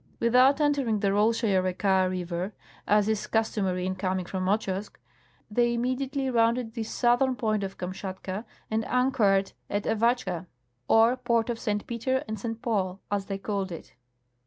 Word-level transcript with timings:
Without 0.19 0.59
entering 0.59 0.99
the 1.01 1.09
Rolschaia 1.13 1.61
Eeka 1.61 2.09
river, 2.09 2.53
as 2.87 3.07
is 3.07 3.27
customary 3.27 3.85
in 3.85 3.93
coming 3.93 4.25
from 4.25 4.45
Ochozk, 4.49 4.97
they 5.51 5.75
im 5.75 5.83
mediately 5.83 6.27
rounded 6.31 6.73
the 6.73 6.81
southern 6.81 7.35
point 7.35 7.63
of 7.63 7.77
Kamshatka 7.77 8.43
and 8.71 8.83
anchored 8.85 9.53
at 9.69 9.83
Avatscha, 9.83 10.47
or 10.87 11.15
port 11.15 11.51
of 11.51 11.59
St. 11.59 11.85
Peter 11.85 12.23
and 12.27 12.39
St. 12.39 12.63
Paul, 12.63 12.99
as 13.11 13.27
they 13.27 13.37
caUed 13.37 13.71
it. 13.71 13.93